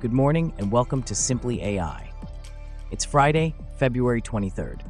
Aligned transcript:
Good 0.00 0.12
morning 0.12 0.52
and 0.58 0.70
welcome 0.70 1.02
to 1.02 1.14
Simply 1.16 1.60
AI. 1.60 2.08
It's 2.92 3.04
Friday, 3.04 3.56
February 3.78 4.22
23rd. 4.22 4.82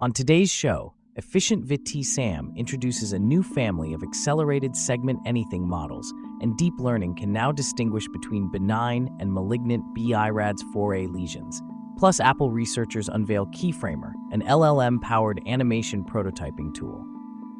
On 0.00 0.12
today's 0.12 0.52
show, 0.52 0.92
Efficient 1.14 1.64
ViT 1.64 2.04
SAM 2.04 2.52
introduces 2.54 3.14
a 3.14 3.18
new 3.18 3.42
family 3.42 3.94
of 3.94 4.02
accelerated 4.02 4.76
segment 4.76 5.20
anything 5.24 5.66
models, 5.66 6.12
and 6.42 6.54
deep 6.58 6.74
learning 6.78 7.16
can 7.16 7.32
now 7.32 7.50
distinguish 7.50 8.06
between 8.08 8.50
benign 8.50 9.08
and 9.18 9.32
malignant 9.32 9.82
BI-RADS 9.94 10.62
4A 10.74 11.10
lesions. 11.10 11.62
Plus, 11.96 12.20
Apple 12.20 12.50
researchers 12.50 13.08
unveil 13.08 13.46
Keyframer, 13.46 14.12
an 14.32 14.42
LLM 14.42 15.00
powered 15.00 15.40
animation 15.46 16.04
prototyping 16.04 16.74
tool. 16.74 17.06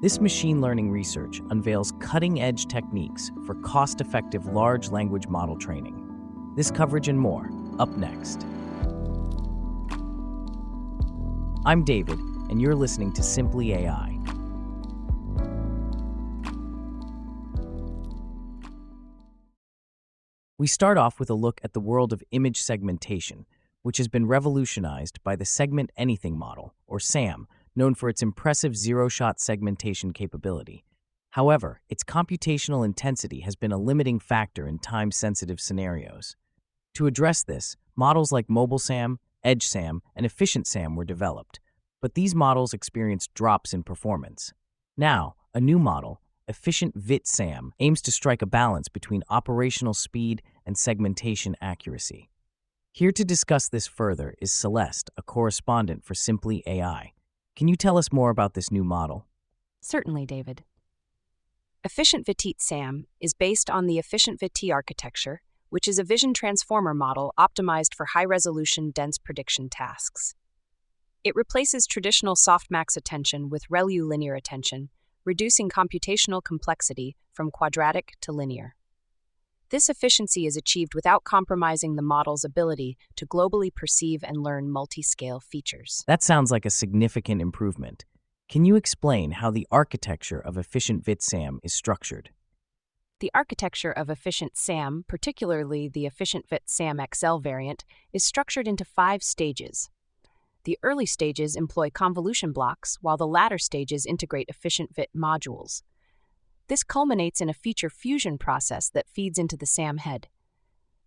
This 0.02 0.20
machine 0.20 0.60
learning 0.60 0.90
research 0.90 1.40
unveils 1.48 1.94
cutting 2.00 2.42
edge 2.42 2.66
techniques 2.66 3.30
for 3.46 3.54
cost 3.54 4.02
effective 4.02 4.44
large 4.44 4.90
language 4.90 5.26
model 5.26 5.56
training. 5.56 6.52
This 6.54 6.70
coverage 6.70 7.08
and 7.08 7.18
more, 7.18 7.48
up 7.78 7.88
next. 7.96 8.44
I'm 11.64 11.82
David, 11.82 12.18
and 12.50 12.60
you're 12.60 12.74
listening 12.74 13.10
to 13.14 13.22
Simply 13.22 13.72
AI. 13.72 14.18
We 20.58 20.66
start 20.66 20.98
off 20.98 21.18
with 21.18 21.30
a 21.30 21.34
look 21.34 21.58
at 21.64 21.72
the 21.72 21.80
world 21.80 22.12
of 22.12 22.22
image 22.32 22.60
segmentation, 22.60 23.46
which 23.80 23.96
has 23.96 24.08
been 24.08 24.26
revolutionized 24.26 25.22
by 25.24 25.36
the 25.36 25.46
Segment 25.46 25.90
Anything 25.96 26.38
model, 26.38 26.74
or 26.86 27.00
SAM, 27.00 27.48
known 27.76 27.94
for 27.94 28.08
its 28.08 28.22
impressive 28.22 28.76
zero 28.76 29.08
shot 29.08 29.38
segmentation 29.38 30.12
capability. 30.12 30.84
However, 31.30 31.80
its 31.88 32.02
computational 32.02 32.84
intensity 32.84 33.40
has 33.40 33.56
been 33.56 33.72
a 33.72 33.78
limiting 33.78 34.18
factor 34.18 34.66
in 34.66 34.78
time 34.78 35.10
sensitive 35.10 35.60
scenarios. 35.60 36.34
To 36.94 37.06
address 37.06 37.44
this, 37.44 37.76
models 37.94 38.32
like 38.32 38.48
MobileSAM, 38.48 39.18
EdgeSAM, 39.44 40.00
and 40.16 40.24
EfficientSAM 40.24 40.96
were 40.96 41.04
developed, 41.04 41.60
but 42.00 42.14
these 42.14 42.34
models 42.34 42.72
experienced 42.72 43.34
drops 43.34 43.74
in 43.74 43.82
performance. 43.82 44.54
Now, 44.96 45.34
a 45.52 45.60
new 45.60 45.78
model, 45.78 46.22
Efficient 46.48 46.96
ViT 46.96 47.26
SAM, 47.26 47.72
aims 47.80 48.00
to 48.02 48.12
strike 48.12 48.40
a 48.40 48.46
balance 48.46 48.88
between 48.88 49.24
operational 49.28 49.94
speed 49.94 50.42
and 50.64 50.78
segmentation 50.78 51.56
accuracy. 51.60 52.30
Here 52.92 53.12
to 53.12 53.24
discuss 53.24 53.68
this 53.68 53.86
further 53.86 54.34
is 54.40 54.52
Celeste, 54.52 55.10
a 55.16 55.22
correspondent 55.22 56.04
for 56.04 56.14
Simply 56.14 56.62
AI. 56.66 57.12
Can 57.56 57.68
you 57.68 57.76
tell 57.76 57.96
us 57.96 58.12
more 58.12 58.28
about 58.28 58.52
this 58.52 58.70
new 58.70 58.84
model? 58.84 59.26
Certainly, 59.80 60.26
David. 60.26 60.62
Efficient 61.82 62.26
ViT 62.26 62.56
SAM 62.58 63.06
is 63.18 63.32
based 63.32 63.70
on 63.70 63.86
the 63.86 63.98
Efficient 63.98 64.38
ViT 64.38 64.70
architecture, 64.70 65.40
which 65.70 65.88
is 65.88 65.98
a 65.98 66.04
vision 66.04 66.34
transformer 66.34 66.92
model 66.92 67.32
optimized 67.38 67.94
for 67.94 68.06
high 68.06 68.26
resolution, 68.26 68.90
dense 68.90 69.16
prediction 69.16 69.70
tasks. 69.70 70.34
It 71.24 71.34
replaces 71.34 71.86
traditional 71.86 72.34
softmax 72.34 72.94
attention 72.94 73.48
with 73.48 73.68
ReLU 73.68 74.06
linear 74.06 74.34
attention, 74.34 74.90
reducing 75.24 75.70
computational 75.70 76.44
complexity 76.44 77.16
from 77.32 77.50
quadratic 77.50 78.12
to 78.20 78.32
linear. 78.32 78.75
This 79.70 79.88
efficiency 79.88 80.46
is 80.46 80.56
achieved 80.56 80.94
without 80.94 81.24
compromising 81.24 81.96
the 81.96 82.02
model's 82.02 82.44
ability 82.44 82.96
to 83.16 83.26
globally 83.26 83.74
perceive 83.74 84.22
and 84.22 84.40
learn 84.40 84.70
multi 84.70 85.02
scale 85.02 85.40
features. 85.40 86.04
That 86.06 86.22
sounds 86.22 86.52
like 86.52 86.64
a 86.64 86.70
significant 86.70 87.42
improvement. 87.42 88.04
Can 88.48 88.64
you 88.64 88.76
explain 88.76 89.32
how 89.32 89.50
the 89.50 89.66
architecture 89.72 90.38
of 90.38 90.56
Efficient 90.56 91.04
ViT 91.04 91.20
SAM 91.20 91.58
is 91.64 91.74
structured? 91.74 92.30
The 93.18 93.32
architecture 93.34 93.90
of 93.90 94.08
Efficient 94.08 94.56
SAM, 94.56 95.04
particularly 95.08 95.88
the 95.88 96.06
Efficient 96.06 96.46
ViT 96.48 96.62
SAM 96.66 97.00
XL 97.12 97.38
variant, 97.38 97.84
is 98.12 98.22
structured 98.22 98.68
into 98.68 98.84
five 98.84 99.20
stages. 99.24 99.90
The 100.62 100.78
early 100.84 101.06
stages 101.06 101.56
employ 101.56 101.90
convolution 101.90 102.52
blocks, 102.52 102.98
while 103.00 103.16
the 103.16 103.26
latter 103.26 103.58
stages 103.58 104.06
integrate 104.06 104.48
Efficient 104.48 104.94
ViT 104.94 105.08
modules. 105.16 105.82
This 106.68 106.82
culminates 106.82 107.40
in 107.40 107.48
a 107.48 107.54
feature 107.54 107.88
fusion 107.88 108.38
process 108.38 108.88
that 108.90 109.08
feeds 109.08 109.38
into 109.38 109.56
the 109.56 109.66
SAM 109.66 109.98
head. 109.98 110.28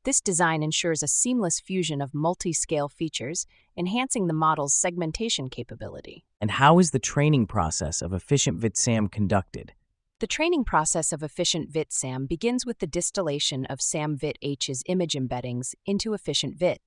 This 0.06 0.22
design 0.22 0.64
ensures 0.64 1.04
a 1.04 1.08
seamless 1.08 1.60
fusion 1.60 2.02
of 2.02 2.14
multi 2.14 2.54
scale 2.54 2.88
features, 2.88 3.46
enhancing 3.76 4.28
the 4.28 4.34
model's 4.34 4.74
segmentation 4.74 5.50
capability. 5.50 6.24
And 6.40 6.52
how 6.52 6.80
is 6.80 6.92
the 6.92 7.00
training 7.00 7.48
process 7.48 8.02
of 8.02 8.14
Efficient 8.14 8.58
ViT 8.58 8.78
SAM 8.78 9.10
conducted? 9.10 9.74
The 10.20 10.28
training 10.28 10.64
process 10.64 11.12
of 11.12 11.24
Efficient 11.24 11.70
ViT 11.70 11.92
SAM 11.92 12.26
begins 12.26 12.66
with 12.66 12.80
the 12.80 12.88
distillation 12.88 13.66
of 13.66 13.82
SAM 13.82 14.18
ViT 14.18 14.38
H's 14.42 14.84
image 14.86 15.14
embeddings 15.14 15.76
into 15.86 16.14
Efficient 16.14 16.58
ViT. 16.58 16.80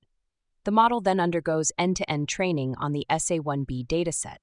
The 0.63 0.71
model 0.71 0.99
then 0.99 1.19
undergoes 1.19 1.71
end 1.77 1.97
to 1.97 2.09
end 2.09 2.27
training 2.27 2.73
on 2.79 2.91
the 2.91 3.05
SA1B 3.11 3.85
dataset. 3.85 4.37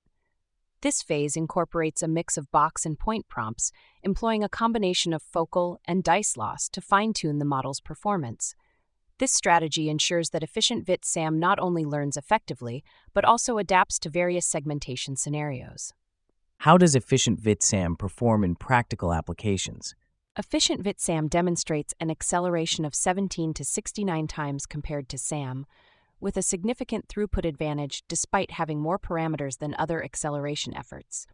This 0.82 1.02
phase 1.02 1.36
incorporates 1.36 2.02
a 2.02 2.08
mix 2.08 2.38
of 2.38 2.50
box 2.50 2.86
and 2.86 2.98
point 2.98 3.28
prompts, 3.28 3.70
employing 4.02 4.42
a 4.42 4.48
combination 4.48 5.12
of 5.12 5.22
focal 5.22 5.78
and 5.84 6.02
dice 6.02 6.38
loss 6.38 6.70
to 6.70 6.80
fine 6.80 7.12
tune 7.12 7.38
the 7.38 7.44
model's 7.44 7.80
performance. 7.80 8.54
This 9.18 9.30
strategy 9.30 9.90
ensures 9.90 10.30
that 10.30 10.42
Efficient 10.42 10.86
ViT 10.86 11.04
SAM 11.04 11.38
not 11.38 11.58
only 11.58 11.84
learns 11.84 12.16
effectively, 12.16 12.82
but 13.12 13.26
also 13.26 13.58
adapts 13.58 13.98
to 13.98 14.08
various 14.08 14.46
segmentation 14.46 15.16
scenarios. 15.16 15.92
How 16.60 16.78
does 16.78 16.94
Efficient 16.94 17.38
ViT 17.38 17.62
SAM 17.62 17.96
perform 17.96 18.42
in 18.42 18.54
practical 18.54 19.12
applications? 19.12 19.94
Efficient 20.38 20.82
ViT 20.82 20.98
SAM 20.98 21.28
demonstrates 21.28 21.92
an 22.00 22.10
acceleration 22.10 22.86
of 22.86 22.94
17 22.94 23.52
to 23.52 23.64
69 23.64 24.26
times 24.26 24.64
compared 24.64 25.10
to 25.10 25.18
SAM, 25.18 25.66
with 26.20 26.36
a 26.36 26.42
significant 26.42 27.08
throughput 27.08 27.44
advantage 27.44 28.02
despite 28.08 28.52
having 28.52 28.80
more 28.80 28.98
parameters 28.98 29.58
than 29.58 29.74
other 29.78 30.04
acceleration 30.04 30.76
efforts. 30.76 31.26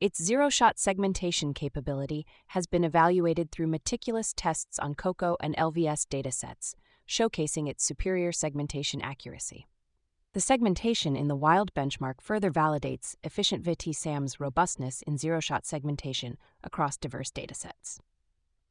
Its 0.00 0.22
zero 0.22 0.50
shot 0.50 0.78
segmentation 0.78 1.54
capability 1.54 2.26
has 2.48 2.66
been 2.66 2.84
evaluated 2.84 3.50
through 3.50 3.66
meticulous 3.66 4.32
tests 4.36 4.78
on 4.78 4.94
COCO 4.94 5.36
and 5.40 5.56
LVIS 5.56 6.06
datasets, 6.06 6.74
showcasing 7.08 7.68
its 7.68 7.84
superior 7.84 8.32
segmentation 8.32 9.00
accuracy. 9.00 9.66
The 10.34 10.40
segmentation 10.40 11.14
in 11.14 11.28
the 11.28 11.36
wild 11.36 11.72
benchmark 11.74 12.20
further 12.20 12.50
validates 12.50 13.14
efficient 13.22 13.64
ViT 13.64 13.94
SAM's 13.94 14.40
robustness 14.40 15.00
in 15.02 15.16
zero 15.16 15.38
shot 15.38 15.64
segmentation 15.64 16.38
across 16.64 16.96
diverse 16.96 17.30
datasets. 17.30 18.00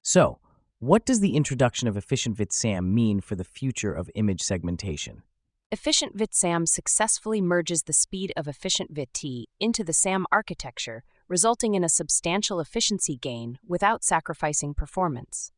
So, 0.02 0.40
what 0.84 1.06
does 1.06 1.22
the 1.22 1.38
introduction 1.38 1.88
of 1.88 1.96
Efficient 1.96 2.36
ViT 2.36 2.52
SAM 2.52 2.94
mean 2.94 3.22
for 3.22 3.36
the 3.36 3.46
future 3.46 3.94
of 3.94 4.12
image 4.16 4.42
segmentation? 4.42 5.24
Efficient 5.72 6.18
ViT 6.18 6.34
SAM 6.34 6.66
successfully 6.66 7.40
merges 7.40 7.84
the 7.84 7.94
speed 7.94 8.34
of 8.36 8.50
Efficient 8.50 8.94
ViT 8.94 9.46
into 9.62 9.86
the 9.86 9.94
SAM 9.94 10.26
architecture, 10.30 11.06
resulting 11.30 11.74
in 11.74 11.86
a 11.86 11.90
substantial 11.90 12.60
efficiency 12.60 13.16
gain 13.16 13.60
without 13.66 14.04
sacrificing 14.04 14.74
performance. 14.74 15.54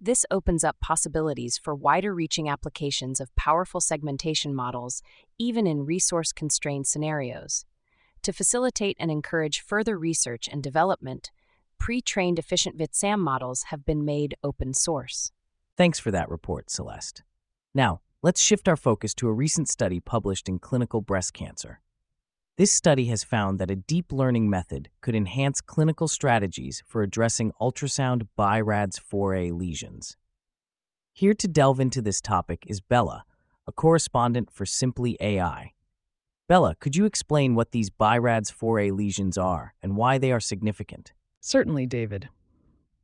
This 0.00 0.24
opens 0.30 0.64
up 0.64 0.80
possibilities 0.80 1.58
for 1.58 1.74
wider 1.74 2.14
reaching 2.14 2.48
applications 2.48 3.20
of 3.20 3.36
powerful 3.36 3.82
segmentation 3.82 4.54
models, 4.54 5.02
even 5.38 5.66
in 5.66 5.84
resource 5.84 6.32
constrained 6.32 6.86
scenarios. 6.86 7.66
To 8.22 8.32
facilitate 8.32 8.96
and 8.98 9.10
encourage 9.10 9.60
further 9.60 9.98
research 9.98 10.48
and 10.50 10.62
development, 10.62 11.32
pre 11.78 12.00
trained 12.00 12.38
efficient 12.38 12.76
ViT-SAM 12.76 13.20
models 13.20 13.64
have 13.64 13.84
been 13.84 14.04
made 14.04 14.34
open 14.42 14.74
source. 14.74 15.32
Thanks 15.76 15.98
for 15.98 16.10
that 16.10 16.28
report, 16.28 16.70
Celeste. 16.70 17.22
Now, 17.74 18.00
let's 18.22 18.40
shift 18.40 18.68
our 18.68 18.76
focus 18.76 19.14
to 19.14 19.28
a 19.28 19.32
recent 19.32 19.68
study 19.68 20.00
published 20.00 20.48
in 20.48 20.58
Clinical 20.58 21.00
Breast 21.00 21.32
Cancer. 21.32 21.80
This 22.56 22.72
study 22.72 23.04
has 23.04 23.22
found 23.22 23.60
that 23.60 23.70
a 23.70 23.76
deep 23.76 24.10
learning 24.10 24.50
method 24.50 24.88
could 25.00 25.14
enhance 25.14 25.60
clinical 25.60 26.08
strategies 26.08 26.82
for 26.84 27.02
addressing 27.02 27.52
ultrasound 27.60 28.26
BI-RADS 28.34 28.98
4A 28.98 29.56
lesions. 29.56 30.16
Here 31.12 31.34
to 31.34 31.46
delve 31.46 31.78
into 31.78 32.02
this 32.02 32.20
topic 32.20 32.64
is 32.66 32.80
Bella, 32.80 33.24
a 33.68 33.72
correspondent 33.72 34.50
for 34.50 34.66
Simply 34.66 35.16
AI. 35.20 35.72
Bella, 36.48 36.74
could 36.80 36.96
you 36.96 37.04
explain 37.04 37.54
what 37.54 37.70
these 37.70 37.90
BI-RADS 37.90 38.50
4A 38.50 38.90
lesions 38.90 39.38
are 39.38 39.74
and 39.80 39.96
why 39.96 40.18
they 40.18 40.32
are 40.32 40.40
significant? 40.40 41.12
Certainly, 41.40 41.86
David. 41.86 42.28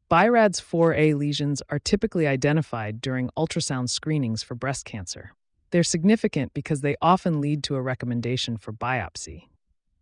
BI-RADS 0.08 0.60
4A 0.60 1.16
lesions 1.16 1.62
are 1.70 1.78
typically 1.78 2.26
identified 2.26 3.00
during 3.00 3.30
ultrasound 3.36 3.88
screenings 3.88 4.42
for 4.42 4.54
breast 4.54 4.84
cancer. 4.84 5.32
They're 5.70 5.82
significant 5.82 6.54
because 6.54 6.82
they 6.82 6.96
often 7.02 7.40
lead 7.40 7.64
to 7.64 7.74
a 7.74 7.82
recommendation 7.82 8.56
for 8.56 8.72
biopsy. 8.72 9.48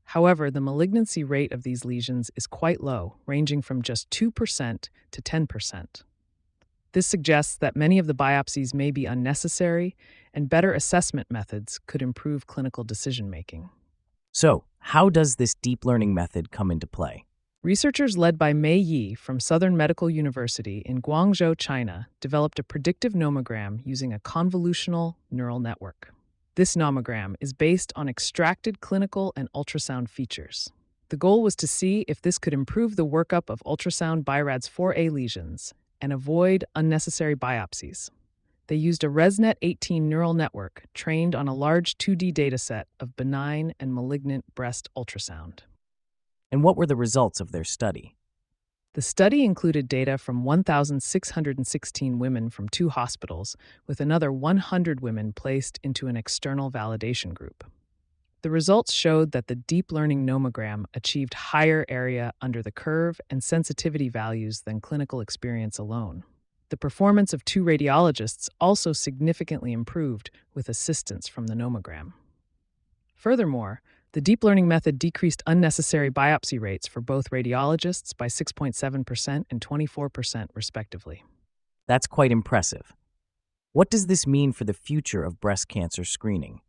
However, 0.05 0.50
the 0.50 0.61
malignancy 0.61 1.25
rate 1.25 1.52
of 1.52 1.62
these 1.62 1.84
lesions 1.84 2.31
is 2.37 2.46
quite 2.46 2.82
low, 2.82 3.17
ranging 3.25 3.62
from 3.62 3.81
just 3.81 4.11
2% 4.11 4.88
to 5.12 5.23
10%. 5.23 6.02
This 6.93 7.06
suggests 7.06 7.56
that 7.56 7.76
many 7.76 7.99
of 7.99 8.06
the 8.06 8.14
biopsies 8.14 8.75
may 8.75 8.90
be 8.90 9.06
unnecessary, 9.06 9.96
and 10.34 10.50
better 10.50 10.75
assessment 10.75 11.31
methods 11.31 11.81
could 11.87 12.02
improve 12.02 12.46
clinical 12.46 12.84
decision 12.84 13.31
making. 13.31 13.70
So, 14.32 14.64
how 14.79 15.08
does 15.08 15.37
this 15.37 15.55
deep 15.55 15.87
learning 15.87 16.12
method 16.12 16.50
come 16.50 16.70
into 16.70 16.87
play? 16.87 17.25
Researchers 17.64 18.18
led 18.18 18.38
by 18.38 18.52
Mei 18.52 18.76
Yi 18.76 19.14
from 19.14 19.38
Southern 19.38 19.76
Medical 19.76 20.10
University 20.10 20.82
in 20.84 21.00
Guangzhou, 21.00 21.56
China, 21.56 22.08
developed 22.20 22.58
a 22.58 22.64
predictive 22.64 23.12
nomogram 23.12 23.78
using 23.84 24.12
a 24.12 24.18
convolutional 24.18 25.14
neural 25.30 25.60
network. 25.60 26.12
This 26.56 26.74
nomogram 26.74 27.36
is 27.40 27.52
based 27.52 27.92
on 27.94 28.08
extracted 28.08 28.80
clinical 28.80 29.32
and 29.36 29.48
ultrasound 29.52 30.08
features. 30.08 30.72
The 31.10 31.16
goal 31.16 31.40
was 31.40 31.54
to 31.54 31.68
see 31.68 32.04
if 32.08 32.20
this 32.20 32.36
could 32.36 32.52
improve 32.52 32.96
the 32.96 33.06
workup 33.06 33.48
of 33.48 33.62
ultrasound 33.64 34.24
BIRADS 34.24 34.68
4A 34.68 35.12
lesions 35.12 35.72
and 36.00 36.12
avoid 36.12 36.64
unnecessary 36.74 37.36
biopsies. 37.36 38.10
They 38.66 38.74
used 38.74 39.04
a 39.04 39.08
ResNet 39.08 39.54
18 39.62 40.08
neural 40.08 40.34
network 40.34 40.86
trained 40.94 41.36
on 41.36 41.46
a 41.46 41.54
large 41.54 41.96
2D 41.98 42.32
dataset 42.32 42.86
of 42.98 43.14
benign 43.14 43.72
and 43.78 43.94
malignant 43.94 44.52
breast 44.56 44.88
ultrasound. 44.96 45.60
And 46.52 46.62
what 46.62 46.76
were 46.76 46.87
the 46.87 46.94
results 46.94 47.40
of 47.40 47.50
their 47.50 47.64
study? 47.64 48.14
The 48.93 49.00
study 49.00 49.43
included 49.43 49.88
data 49.88 50.19
from 50.19 50.44
1,616 50.44 52.19
women 52.19 52.50
from 52.50 52.69
two 52.69 52.90
hospitals, 52.90 53.56
with 53.87 54.02
another 54.02 54.31
100 54.31 55.00
women 55.00 55.32
placed 55.32 55.81
into 55.82 56.08
an 56.08 56.16
external 56.16 56.70
validation 56.70 57.32
group. 57.32 57.64
The 58.43 58.50
results 58.50 58.93
showed 58.93 59.32
that 59.32 59.46
the 59.46 59.54
deep 59.54 59.90
learning 59.90 60.26
nomogram 60.26 60.84
achieved 60.93 61.32
higher 61.32 61.87
area 61.88 62.34
under 62.43 62.62
the 62.62 62.72
curve 62.72 63.19
and 63.31 63.43
sensitivity 63.43 64.10
values 64.10 64.62
than 64.62 64.81
clinical 64.82 65.22
experience 65.22 65.78
alone. 65.78 66.22
The 66.69 66.76
performance 66.76 67.32
of 67.32 67.46
two 67.46 67.64
radiologists 67.64 68.50
also 68.60 68.93
significantly 68.93 69.72
improved 69.72 70.31
with 70.52 70.69
assistance 70.69 71.28
from 71.28 71.46
the 71.46 71.55
nomogram. 71.55 72.12
Furthermore, 73.14 73.81
the 74.12 74.20
deep 74.20 74.44
learning 74.44 74.68
method 74.68 74.98
decreased 74.98 75.42
unnecessary 75.46 76.10
biopsy 76.10 76.60
rates 76.60 76.86
for 76.86 77.00
both 77.00 77.30
radiologists 77.30 78.16
by 78.16 78.26
6.7% 78.26 79.44
and 79.50 79.60
24%, 79.60 80.46
respectively. 80.54 81.24
That's 81.86 82.06
quite 82.06 82.30
impressive. 82.30 82.92
What 83.72 83.90
does 83.90 84.06
this 84.06 84.26
mean 84.26 84.52
for 84.52 84.64
the 84.64 84.74
future 84.74 85.24
of 85.24 85.40
breast 85.40 85.68
cancer 85.68 86.04
screening? 86.04 86.60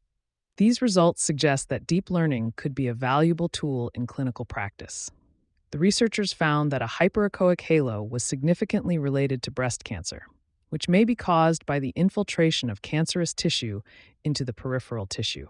These 0.57 0.81
results 0.81 1.23
suggest 1.23 1.69
that 1.69 1.87
deep 1.87 2.09
learning 2.09 2.53
could 2.55 2.73
be 2.73 2.87
a 2.87 2.93
valuable 2.93 3.49
tool 3.49 3.91
in 3.93 4.07
clinical 4.07 4.45
practice 4.45 5.11
the 5.73 5.79
researchers 5.79 6.31
found 6.31 6.69
that 6.69 6.83
a 6.83 6.85
hyperechoic 6.85 7.61
halo 7.61 8.03
was 8.03 8.23
significantly 8.23 8.99
related 8.99 9.41
to 9.41 9.49
breast 9.49 9.83
cancer, 9.83 10.27
which 10.69 10.87
may 10.87 11.03
be 11.03 11.15
caused 11.15 11.65
by 11.65 11.79
the 11.79 11.91
infiltration 11.95 12.69
of 12.69 12.83
cancerous 12.83 13.33
tissue 13.33 13.81
into 14.23 14.45
the 14.45 14.53
peripheral 14.53 15.07
tissue. 15.07 15.47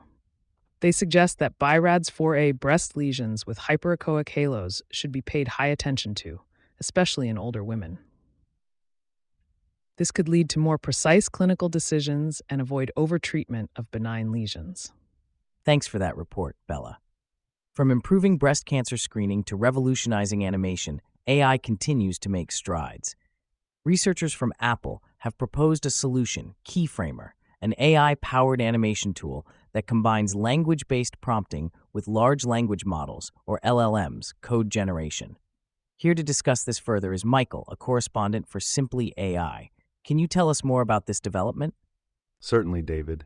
They 0.84 0.92
suggest 0.92 1.40
that 1.40 1.58
BIRADS 1.60 2.10
4A 2.10 2.60
breast 2.60 2.98
lesions 2.98 3.48
with 3.48 3.58
hyperechoic 3.58 4.28
halos 4.28 4.82
should 4.92 5.14
be 5.14 5.22
paid 5.22 5.48
high 5.48 5.68
attention 5.68 6.14
to, 6.16 6.42
especially 6.78 7.30
in 7.30 7.38
older 7.38 7.64
women. 7.64 8.00
This 9.96 10.12
could 10.12 10.28
lead 10.28 10.50
to 10.50 10.60
more 10.60 10.78
precise 10.78 11.30
clinical 11.30 11.70
decisions 11.70 12.42
and 12.50 12.60
avoid 12.60 12.92
overtreatment 12.98 13.70
of 13.78 13.90
benign 13.92 14.30
lesions. 14.34 14.92
Thanks 15.64 15.88
for 15.88 16.00
that 16.00 16.18
report, 16.18 16.58
Bella. 16.68 16.98
From 17.74 17.90
improving 17.90 18.38
breast 18.38 18.66
cancer 18.66 18.98
screening 18.98 19.46
to 19.46 19.56
revolutionizing 19.56 20.46
animation, 20.46 21.00
AI 21.28 21.60
continues 21.60 22.20
to 22.20 22.30
make 22.30 22.52
strides. 22.52 23.16
Researchers 23.86 24.34
from 24.34 24.52
Apple 24.60 25.02
have 25.20 25.38
proposed 25.38 25.86
a 25.86 25.90
solution, 25.90 26.56
Keyframer, 26.68 27.30
an 27.64 27.74
AI 27.78 28.16
powered 28.16 28.60
animation 28.60 29.14
tool 29.14 29.48
that 29.72 29.88
combines 29.88 30.36
language 30.36 30.86
based 30.90 31.22
prompting 31.22 31.72
with 31.94 32.10
large 32.10 32.44
language 32.44 32.84
models, 32.84 33.32
or 33.46 33.58
LLMs, 33.64 34.34
code 34.42 34.70
generation. 34.70 35.38
Here 35.96 36.14
to 36.14 36.24
discuss 36.24 36.64
this 36.64 36.78
further 36.78 37.14
is 37.14 37.24
Michael, 37.24 37.64
a 37.70 37.78
correspondent 37.78 38.50
for 38.50 38.60
Simply 38.60 39.14
AI. 39.16 39.70
Can 40.04 40.20
you 40.20 40.28
tell 40.28 40.50
us 40.50 40.62
more 40.62 40.82
about 40.82 41.06
this 41.06 41.22
development? 41.22 41.74
Certainly, 42.42 42.82
David. 42.82 43.24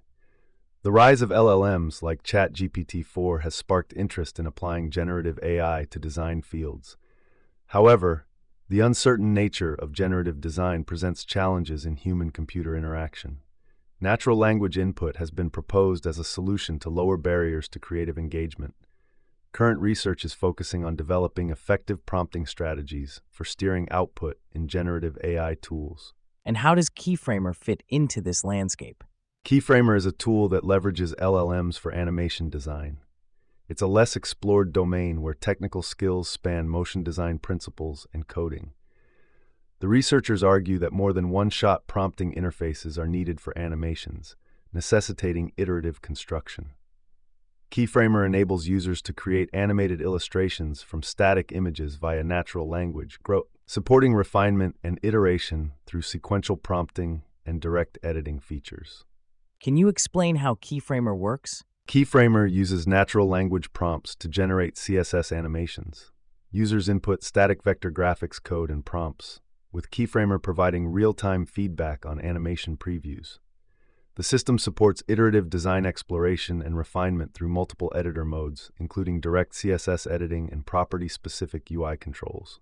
The 0.83 0.91
rise 0.91 1.23
of 1.23 1.29
LLMs 1.31 2.03
like 2.03 2.21
ChatGPT 2.21 3.03
4 3.03 3.39
has 3.39 3.55
sparked 3.55 3.91
interest 3.97 4.37
in 4.37 4.45
applying 4.45 4.91
generative 4.91 5.39
AI 5.41 5.87
to 5.89 5.97
design 5.97 6.43
fields. 6.43 6.95
However, 7.67 8.27
the 8.69 8.81
uncertain 8.81 9.33
nature 9.33 9.73
of 9.73 9.93
generative 9.93 10.39
design 10.39 10.83
presents 10.83 11.25
challenges 11.25 11.87
in 11.87 11.95
human 11.95 12.29
computer 12.29 12.77
interaction. 12.77 13.39
Natural 13.99 14.37
language 14.37 14.77
input 14.77 15.15
has 15.15 15.31
been 15.31 15.49
proposed 15.49 16.05
as 16.05 16.19
a 16.19 16.23
solution 16.23 16.77
to 16.79 16.89
lower 16.89 17.17
barriers 17.17 17.67
to 17.69 17.79
creative 17.79 18.15
engagement. 18.15 18.75
Current 19.53 19.79
research 19.79 20.23
is 20.23 20.33
focusing 20.33 20.85
on 20.85 20.95
developing 20.95 21.49
effective 21.49 22.05
prompting 22.05 22.45
strategies 22.45 23.21
for 23.31 23.43
steering 23.43 23.87
output 23.89 24.37
in 24.51 24.67
generative 24.67 25.17
AI 25.23 25.55
tools. 25.63 26.13
And 26.45 26.57
how 26.57 26.75
does 26.75 26.91
Keyframer 26.91 27.55
fit 27.55 27.81
into 27.89 28.21
this 28.21 28.43
landscape? 28.43 29.03
Keyframer 29.43 29.97
is 29.97 30.05
a 30.05 30.11
tool 30.11 30.47
that 30.49 30.63
leverages 30.63 31.15
LLMs 31.15 31.79
for 31.79 31.91
animation 31.91 32.51
design. 32.51 32.99
It's 33.67 33.81
a 33.81 33.87
less 33.87 34.15
explored 34.15 34.73
domain 34.73 35.23
where 35.23 35.33
technical 35.33 35.81
skills 35.81 36.29
span 36.29 36.69
motion 36.69 37.01
design 37.01 37.39
principles 37.39 38.05
and 38.13 38.27
coding. 38.27 38.73
The 39.79 39.87
researchers 39.87 40.43
argue 40.43 40.79
that 40.79 40.91
more 40.91 41.13
than 41.13 41.29
one 41.29 41.51
shot 41.51 41.85
prompting 41.85 42.33
interfaces 42.33 42.97
are 42.97 43.07
needed 43.07 43.39
for 43.39 43.57
animations, 43.57 44.35
necessitating 44.73 45.51
iterative 45.55 46.01
construction. 46.01 46.71
Keyframer 47.69 48.25
enables 48.25 48.67
users 48.67 49.01
to 49.03 49.13
create 49.13 49.49
animated 49.53 50.01
illustrations 50.01 50.81
from 50.81 51.03
static 51.03 51.51
images 51.51 51.95
via 51.95 52.23
natural 52.23 52.67
language, 52.67 53.19
supporting 53.65 54.15
refinement 54.15 54.77
and 54.83 54.99
iteration 55.03 55.73
through 55.85 56.01
sequential 56.01 56.57
prompting 56.57 57.23
and 57.45 57.61
direct 57.61 57.99
editing 58.01 58.39
features. 58.39 59.05
Can 59.61 59.77
you 59.77 59.89
explain 59.89 60.37
how 60.37 60.55
Keyframer 60.55 61.15
works? 61.15 61.63
Keyframer 61.87 62.49
uses 62.51 62.87
natural 62.87 63.27
language 63.27 63.71
prompts 63.73 64.15
to 64.15 64.27
generate 64.27 64.75
CSS 64.75 65.35
animations. 65.35 66.11
Users 66.51 66.89
input 66.89 67.23
static 67.23 67.63
vector 67.63 67.91
graphics 67.91 68.41
code 68.41 68.71
and 68.71 68.85
prompts, 68.85 69.41
with 69.71 69.91
Keyframer 69.91 70.41
providing 70.41 70.87
real 70.87 71.13
time 71.13 71.45
feedback 71.45 72.05
on 72.05 72.19
animation 72.19 72.77
previews. 72.77 73.39
The 74.15 74.23
system 74.23 74.57
supports 74.57 75.03
iterative 75.07 75.49
design 75.49 75.85
exploration 75.85 76.61
and 76.61 76.75
refinement 76.75 77.33
through 77.35 77.49
multiple 77.49 77.91
editor 77.95 78.25
modes, 78.25 78.71
including 78.79 79.19
direct 79.19 79.53
CSS 79.53 80.09
editing 80.11 80.49
and 80.51 80.65
property 80.65 81.07
specific 81.07 81.69
UI 81.71 81.97
controls. 81.97 82.59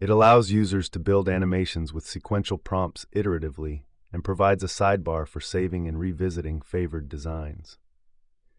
It 0.00 0.08
allows 0.08 0.50
users 0.50 0.88
to 0.90 0.98
build 0.98 1.28
animations 1.28 1.92
with 1.92 2.06
sequential 2.06 2.58
prompts 2.58 3.06
iteratively 3.14 3.82
and 4.12 4.24
provides 4.24 4.62
a 4.62 4.66
sidebar 4.66 5.28
for 5.28 5.40
saving 5.40 5.86
and 5.86 5.98
revisiting 5.98 6.62
favored 6.62 7.08
designs. 7.08 7.78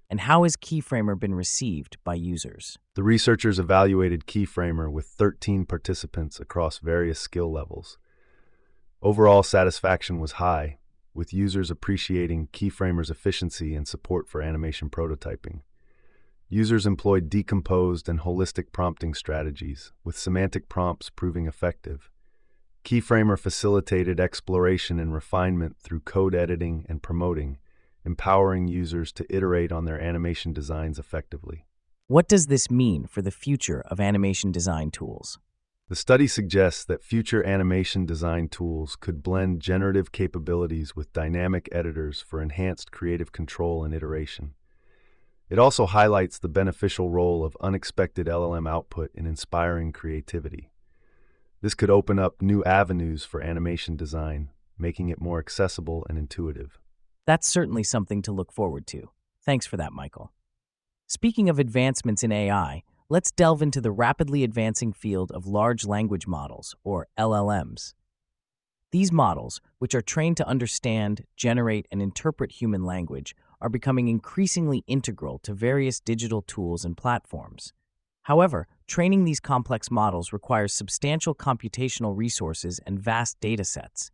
And 0.10 0.22
how 0.22 0.44
has 0.44 0.56
Keyframer 0.56 1.20
been 1.20 1.36
received 1.36 1.98
by 2.06 2.16
users? 2.16 2.78
The 2.96 3.04
researchers 3.04 3.60
evaluated 3.60 4.26
Keyframer 4.26 4.90
with 4.90 5.06
13 5.06 5.66
participants 5.66 6.40
across 6.40 6.80
various 6.80 7.20
skill 7.20 7.52
levels. 7.52 7.98
Overall 9.02 9.44
satisfaction 9.44 10.20
was 10.20 10.34
high, 10.34 10.78
with 11.14 11.34
users 11.34 11.70
appreciating 11.70 12.48
Keyframer's 12.54 13.10
efficiency 13.10 13.76
and 13.76 13.88
support 13.88 14.30
for 14.30 14.42
animation 14.42 14.90
prototyping. 14.90 15.62
Users 16.48 16.86
employed 16.86 17.30
decomposed 17.30 18.08
and 18.08 18.22
holistic 18.22 18.72
prompting 18.72 19.14
strategies, 19.14 19.92
with 20.06 20.18
semantic 20.18 20.70
prompts 20.70 21.10
proving 21.10 21.48
effective. 21.48 22.10
Keyframer 22.86 23.38
facilitated 23.38 24.18
exploration 24.18 24.98
and 24.98 25.14
refinement 25.14 25.76
through 25.78 26.00
code 26.00 26.34
editing 26.34 26.86
and 26.88 27.04
promoting, 27.04 27.58
empowering 28.08 28.70
users 28.70 29.12
to 29.12 29.26
iterate 29.30 29.72
on 29.72 29.84
their 29.84 30.02
animation 30.02 30.54
designs 30.54 30.98
effectively. 30.98 31.66
What 32.08 32.30
does 32.30 32.48
this 32.48 32.72
mean 32.72 33.06
for 33.06 33.22
the 33.22 33.32
future 33.32 33.84
of 33.88 34.00
animation 34.00 34.50
design 34.50 34.92
tools? 34.92 35.38
The 35.90 35.96
study 35.96 36.26
suggests 36.26 36.86
that 36.86 37.04
future 37.04 37.46
animation 37.46 38.06
design 38.06 38.48
tools 38.48 38.96
could 38.96 39.22
blend 39.22 39.62
generative 39.62 40.14
capabilities 40.14 40.96
with 40.96 41.12
dynamic 41.12 41.68
editors 41.74 42.22
for 42.22 42.42
enhanced 42.42 42.94
creative 42.94 43.34
control 43.34 43.84
and 43.84 43.94
iteration. 43.94 44.54
It 45.50 45.60
also 45.60 45.86
highlights 45.86 46.40
the 46.40 46.50
beneficial 46.50 47.10
role 47.10 47.44
of 47.44 47.58
unexpected 47.60 48.28
LLM 48.28 48.70
output 48.70 49.12
in 49.14 49.26
inspiring 49.26 49.92
creativity. 49.92 50.72
This 51.62 51.74
could 51.74 51.90
open 51.90 52.20
up 52.20 52.42
new 52.42 52.64
avenues 52.64 53.26
for 53.26 53.42
animation 53.42 53.98
design, 53.98 54.50
making 54.78 55.10
it 55.10 55.20
more 55.20 55.40
accessible 55.40 56.06
and 56.08 56.18
intuitive. 56.18 56.80
That's 57.28 57.46
certainly 57.46 57.84
something 57.84 58.22
to 58.24 58.32
look 58.32 58.54
forward 58.54 58.88
to. 58.88 59.10
Thanks 59.46 59.68
for 59.68 59.76
that, 59.76 59.92
Michael. 59.92 60.32
Speaking 61.08 61.50
of 61.50 61.60
advancements 61.60 62.24
in 62.24 62.32
AI, 62.32 62.84
let's 63.10 63.32
delve 63.32 63.62
into 63.62 63.82
the 63.82 63.92
rapidly 63.92 64.46
advancing 64.46 64.94
field 64.94 65.32
of 65.34 65.46
large 65.46 65.86
language 65.86 66.26
models, 66.26 66.74
or 66.86 67.08
LLMs. 67.20 67.94
These 68.94 69.12
models, 69.12 69.60
which 69.80 69.94
are 69.94 70.02
trained 70.02 70.38
to 70.38 70.48
understand, 70.48 71.26
generate, 71.36 71.86
and 71.92 72.02
interpret 72.02 72.54
human 72.54 72.86
language, 72.86 73.36
are 73.60 73.70
becoming 73.70 74.08
increasingly 74.08 74.86
integral 74.88 75.38
to 75.40 75.54
various 75.54 76.00
digital 76.00 76.42
tools 76.42 76.86
and 76.86 76.96
platforms. 76.96 77.74
However, 78.24 78.68
training 78.88 79.26
these 79.26 79.42
complex 79.42 79.92
models 79.92 80.32
requires 80.32 80.74
substantial 80.74 81.36
computational 81.36 82.16
resources 82.16 82.80
and 82.86 82.98
vast 82.98 83.38
data 83.42 83.66
sets. 83.66 84.12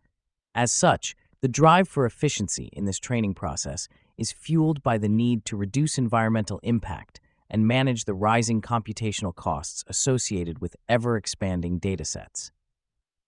As 0.55 0.71
such, 0.71 1.15
the 1.43 1.49
drive 1.49 1.89
for 1.89 2.05
efficiency 2.05 2.69
in 2.71 2.85
this 2.85 2.97
training 2.97 3.33
process 3.33 3.89
is 4.17 4.31
fueled 4.31 4.81
by 4.81 4.97
the 4.97 5.09
need 5.09 5.43
to 5.43 5.57
reduce 5.57 5.97
environmental 5.97 6.61
impact 6.63 7.19
and 7.49 7.67
manage 7.67 8.05
the 8.05 8.13
rising 8.13 8.61
computational 8.61 9.35
costs 9.35 9.83
associated 9.87 10.59
with 10.59 10.77
ever 10.87 11.17
expanding 11.17 11.81
datasets. 11.81 12.51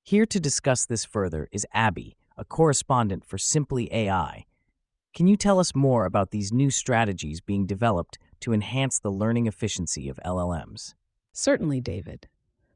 Here 0.02 0.26
to 0.28 0.40
discuss 0.40 0.86
this 0.86 1.04
further 1.04 1.50
is 1.52 1.68
Abby, 1.74 2.16
a 2.38 2.46
correspondent 2.46 3.26
for 3.26 3.38
Simply 3.38 3.94
AI. 3.94 4.46
Can 5.14 5.28
you 5.28 5.36
tell 5.36 5.60
us 5.60 5.76
more 5.76 6.06
about 6.06 6.32
these 6.32 6.54
new 6.54 6.72
strategies 6.72 7.42
being 7.42 7.66
developed 7.66 8.18
to 8.40 8.54
enhance 8.54 8.98
the 8.98 9.12
learning 9.12 9.46
efficiency 9.46 10.08
of 10.08 10.22
LLMs? 10.26 10.94
Certainly, 11.34 11.82
David. 11.82 12.30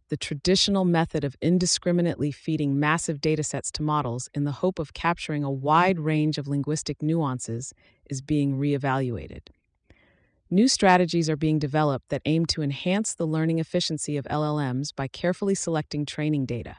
The 0.09 0.17
traditional 0.17 0.85
method 0.85 1.23
of 1.23 1.37
indiscriminately 1.39 2.31
feeding 2.31 2.79
massive 2.79 3.21
datasets 3.21 3.71
to 3.73 3.83
models 3.83 4.27
in 4.33 4.43
the 4.43 4.53
hope 4.53 4.79
of 4.79 4.93
capturing 4.93 5.43
a 5.43 5.51
wide 5.51 5.99
range 5.99 6.39
of 6.39 6.47
linguistic 6.47 7.03
nuances 7.03 7.75
is 8.09 8.19
being 8.19 8.57
reevaluated. 8.57 9.49
New 10.49 10.67
strategies 10.67 11.29
are 11.29 11.35
being 11.35 11.59
developed 11.59 12.09
that 12.09 12.23
aim 12.25 12.47
to 12.47 12.63
enhance 12.63 13.13
the 13.13 13.27
learning 13.27 13.59
efficiency 13.59 14.17
of 14.17 14.25
LLMs 14.25 14.95
by 14.95 15.07
carefully 15.07 15.53
selecting 15.53 16.07
training 16.07 16.47
data. 16.47 16.77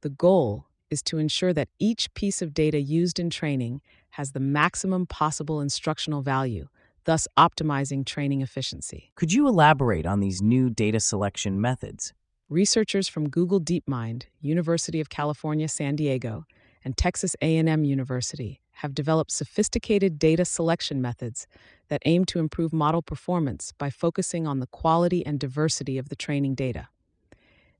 The 0.00 0.10
goal 0.10 0.66
is 0.90 1.02
to 1.04 1.18
ensure 1.18 1.52
that 1.52 1.68
each 1.78 2.12
piece 2.14 2.42
of 2.42 2.52
data 2.52 2.80
used 2.80 3.20
in 3.20 3.30
training 3.30 3.80
has 4.10 4.32
the 4.32 4.40
maximum 4.40 5.06
possible 5.06 5.60
instructional 5.60 6.20
value, 6.20 6.66
thus 7.04 7.28
optimizing 7.38 8.04
training 8.04 8.40
efficiency. 8.40 9.12
Could 9.14 9.32
you 9.32 9.46
elaborate 9.46 10.04
on 10.04 10.18
these 10.18 10.42
new 10.42 10.68
data 10.68 10.98
selection 10.98 11.60
methods? 11.60 12.12
Researchers 12.54 13.08
from 13.08 13.30
Google 13.30 13.60
DeepMind, 13.60 14.26
University 14.40 15.00
of 15.00 15.08
California, 15.08 15.66
San 15.66 15.96
Diego, 15.96 16.44
and 16.84 16.96
Texas 16.96 17.34
A&M 17.42 17.82
University 17.82 18.60
have 18.74 18.94
developed 18.94 19.32
sophisticated 19.32 20.20
data 20.20 20.44
selection 20.44 21.02
methods 21.02 21.48
that 21.88 22.00
aim 22.04 22.24
to 22.26 22.38
improve 22.38 22.72
model 22.72 23.02
performance 23.02 23.72
by 23.76 23.90
focusing 23.90 24.46
on 24.46 24.60
the 24.60 24.68
quality 24.68 25.26
and 25.26 25.40
diversity 25.40 25.98
of 25.98 26.10
the 26.10 26.14
training 26.14 26.54
data. 26.54 26.86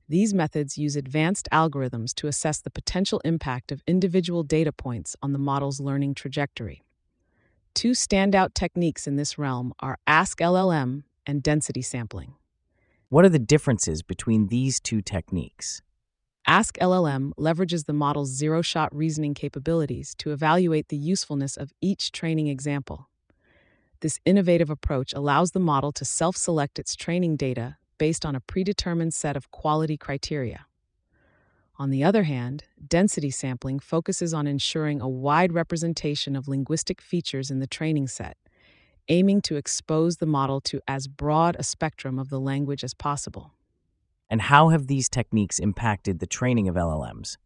These 0.08 0.34
methods 0.34 0.76
use 0.76 0.96
advanced 0.96 1.46
algorithms 1.52 2.12
to 2.16 2.26
assess 2.26 2.60
the 2.60 2.68
potential 2.68 3.20
impact 3.24 3.70
of 3.70 3.84
individual 3.86 4.42
data 4.42 4.72
points 4.72 5.14
on 5.22 5.32
the 5.32 5.38
model's 5.38 5.78
learning 5.78 6.16
trajectory. 6.16 6.82
Two 7.74 7.92
standout 7.92 8.54
techniques 8.54 9.06
in 9.06 9.14
this 9.14 9.38
realm 9.38 9.72
are 9.78 9.98
Ask 10.08 10.40
LLM 10.40 11.04
and 11.24 11.44
density 11.44 11.80
sampling. 11.80 12.34
What 13.14 13.24
are 13.24 13.28
the 13.28 13.38
differences 13.38 14.02
between 14.02 14.48
these 14.48 14.80
two 14.80 15.00
techniques? 15.00 15.82
Ask 16.48 16.76
LLM 16.78 17.30
leverages 17.38 17.86
the 17.86 17.92
model's 17.92 18.30
zero 18.30 18.60
shot 18.60 18.92
reasoning 18.92 19.34
capabilities 19.34 20.16
to 20.16 20.32
evaluate 20.32 20.88
the 20.88 20.96
usefulness 20.96 21.56
of 21.56 21.70
each 21.80 22.10
training 22.10 22.48
example. 22.48 23.08
This 24.00 24.18
innovative 24.24 24.68
approach 24.68 25.12
allows 25.12 25.52
the 25.52 25.60
model 25.60 25.92
to 25.92 26.04
self 26.04 26.36
select 26.36 26.76
its 26.80 26.96
training 26.96 27.36
data 27.36 27.76
based 27.98 28.26
on 28.26 28.34
a 28.34 28.40
predetermined 28.40 29.14
set 29.14 29.36
of 29.36 29.52
quality 29.52 29.96
criteria. 29.96 30.66
On 31.78 31.90
the 31.90 32.02
other 32.02 32.24
hand, 32.24 32.64
density 32.84 33.30
sampling 33.30 33.78
focuses 33.78 34.34
on 34.34 34.48
ensuring 34.48 35.00
a 35.00 35.08
wide 35.08 35.52
representation 35.52 36.34
of 36.34 36.48
linguistic 36.48 37.00
features 37.00 37.48
in 37.48 37.60
the 37.60 37.68
training 37.68 38.08
set, 38.08 38.36
aiming 39.08 39.42
to 39.42 39.56
expose 39.56 40.16
the 40.16 40.26
model 40.26 40.60
to 40.62 40.80
as 40.88 41.08
broad 41.08 41.56
a 41.58 41.62
spectrum 41.62 42.18
of 42.18 42.30
the 42.30 42.40
language 42.40 42.84
as 42.84 42.94
possible. 42.94 43.52
And 44.30 44.42
how 44.42 44.70
have 44.70 44.86
these 44.86 45.08
techniques 45.08 45.58
impacted 45.58 46.18
the 46.18 46.26
training 46.26 46.68
of 46.68 46.74
LLMs? 46.74 47.36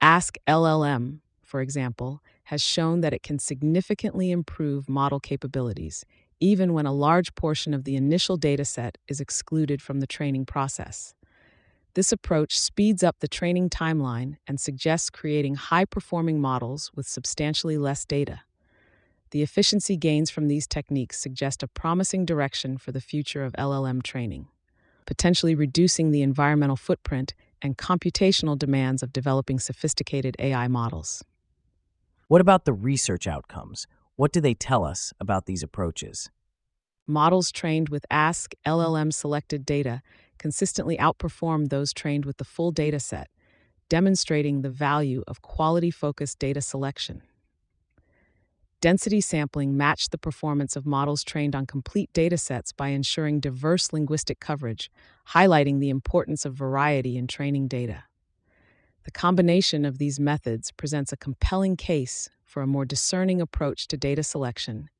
Ask 0.00 0.36
LLM, 0.46 1.20
for 1.42 1.60
example, 1.60 2.22
has 2.44 2.62
shown 2.62 3.00
that 3.00 3.12
it 3.12 3.22
can 3.22 3.38
significantly 3.38 4.30
improve 4.30 4.88
model 4.88 5.20
capabilities, 5.20 6.04
even 6.40 6.72
when 6.72 6.86
a 6.86 6.92
large 6.92 7.34
portion 7.34 7.74
of 7.74 7.84
the 7.84 7.96
initial 7.96 8.38
dataset 8.38 8.96
is 9.08 9.20
excluded 9.20 9.80
from 9.80 10.00
the 10.00 10.06
training 10.06 10.44
process. 10.44 11.14
This 11.94 12.10
approach 12.10 12.58
speeds 12.58 13.04
up 13.04 13.20
the 13.20 13.28
training 13.28 13.70
timeline 13.70 14.36
and 14.48 14.58
suggests 14.58 15.10
creating 15.10 15.54
high 15.54 15.84
performing 15.84 16.40
models 16.40 16.90
with 16.94 17.06
substantially 17.06 17.78
less 17.78 18.04
data. 18.04 18.40
The 19.34 19.42
efficiency 19.42 19.96
gains 19.96 20.30
from 20.30 20.46
these 20.46 20.64
techniques 20.64 21.18
suggest 21.18 21.64
a 21.64 21.66
promising 21.66 22.24
direction 22.24 22.78
for 22.78 22.92
the 22.92 23.00
future 23.00 23.44
of 23.44 23.52
LLM 23.54 24.00
training, 24.00 24.46
potentially 25.06 25.56
reducing 25.56 26.12
the 26.12 26.22
environmental 26.22 26.76
footprint 26.76 27.34
and 27.60 27.76
computational 27.76 28.56
demands 28.56 29.02
of 29.02 29.12
developing 29.12 29.58
sophisticated 29.58 30.36
AI 30.38 30.68
models. 30.68 31.24
What 32.28 32.42
about 32.42 32.64
the 32.64 32.72
research 32.72 33.26
outcomes? 33.26 33.88
What 34.14 34.32
do 34.32 34.40
they 34.40 34.54
tell 34.54 34.84
us 34.84 35.12
about 35.18 35.46
these 35.46 35.64
approaches? 35.64 36.30
Models 37.04 37.50
trained 37.50 37.88
with 37.88 38.06
Ask 38.12 38.54
LLM 38.64 39.12
selected 39.12 39.66
data 39.66 40.00
consistently 40.38 40.96
outperform 40.98 41.70
those 41.70 41.92
trained 41.92 42.24
with 42.24 42.36
the 42.36 42.44
full 42.44 42.70
data 42.70 43.00
set, 43.00 43.30
demonstrating 43.88 44.62
the 44.62 44.70
value 44.70 45.24
of 45.26 45.42
quality 45.42 45.90
focused 45.90 46.38
data 46.38 46.60
selection. 46.60 47.22
Density 48.84 49.22
sampling 49.22 49.78
matched 49.78 50.10
the 50.10 50.18
performance 50.18 50.76
of 50.76 50.84
models 50.84 51.24
trained 51.24 51.56
on 51.56 51.64
complete 51.64 52.12
datasets 52.12 52.70
by 52.76 52.88
ensuring 52.88 53.40
diverse 53.40 53.94
linguistic 53.94 54.40
coverage, 54.40 54.90
highlighting 55.30 55.80
the 55.80 55.88
importance 55.88 56.44
of 56.44 56.52
variety 56.52 57.16
in 57.16 57.26
training 57.26 57.66
data. 57.66 58.04
The 59.04 59.10
combination 59.10 59.86
of 59.86 59.96
these 59.96 60.20
methods 60.20 60.70
presents 60.70 61.14
a 61.14 61.16
compelling 61.16 61.78
case 61.78 62.28
for 62.44 62.62
a 62.62 62.66
more 62.66 62.84
discerning 62.84 63.40
approach 63.40 63.88
to 63.88 63.96
data 63.96 64.22
selection, 64.22 64.90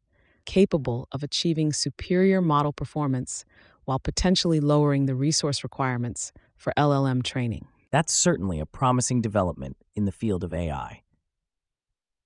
capable 0.47 1.07
of 1.13 1.23
achieving 1.23 1.71
superior 1.71 2.41
model 2.41 2.73
performance 2.73 3.45
while 3.85 3.99
potentially 3.99 4.61
lowering 4.61 5.05
the 5.05 5.15
resource 5.15 5.63
requirements 5.63 6.33
for 6.57 6.73
LLM 6.79 7.23
training. 7.23 7.67
That's 7.91 8.15
certainly 8.15 8.61
a 8.61 8.65
promising 8.65 9.21
development 9.21 9.77
in 9.95 10.07
the 10.07 10.11
field 10.11 10.43
of 10.43 10.55
AI. 10.55 11.03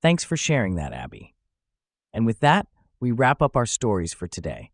Thanks 0.00 0.22
for 0.22 0.36
sharing 0.36 0.76
that, 0.76 0.92
Abby. 0.92 1.34
And 2.12 2.26
with 2.26 2.40
that, 2.40 2.66
we 3.00 3.12
wrap 3.12 3.42
up 3.42 3.56
our 3.56 3.66
stories 3.66 4.12
for 4.12 4.26
today. 4.26 4.70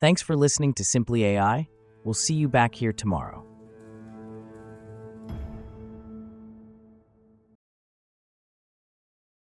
Thanks 0.00 0.22
for 0.22 0.36
listening 0.36 0.74
to 0.74 0.84
Simply 0.84 1.24
AI. 1.24 1.68
We'll 2.04 2.14
see 2.14 2.34
you 2.34 2.48
back 2.48 2.74
here 2.74 2.92
tomorrow. 2.92 3.44